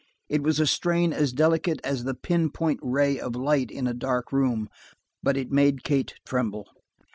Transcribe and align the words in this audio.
It 0.29 0.41
was 0.41 0.59
a 0.59 0.65
strain 0.65 1.13
as 1.13 1.31
delicate 1.31 1.79
as 1.83 2.03
a 2.03 2.15
pin 2.15 2.49
point 2.49 2.79
ray 2.81 3.19
of 3.19 3.35
light 3.35 3.69
in 3.69 3.85
a 3.85 3.93
dark 3.93 4.31
room, 4.31 4.67
but 5.21 5.37
it 5.37 5.51
made 5.51 5.83
Kate 5.83 6.15
tremble. 6.25 6.65